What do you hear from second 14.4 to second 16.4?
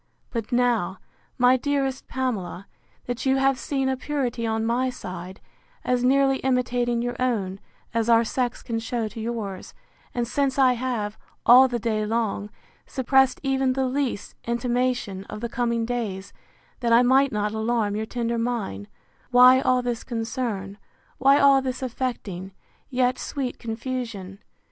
intimation of the coming days,